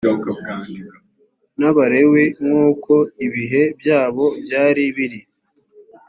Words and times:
n’ 1.59 1.61
abalewi 1.69 2.23
nk’uko 2.45 2.93
ibihe 3.25 3.61
byabo 3.79 4.25
byari 4.43 4.83
biri 4.95 5.19